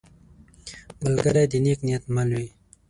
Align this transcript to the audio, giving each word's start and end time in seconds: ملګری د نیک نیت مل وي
ملګری 1.03 1.43
د 1.51 1.53
نیک 1.65 1.79
نیت 1.87 2.03
مل 2.15 2.29
وي 2.37 2.47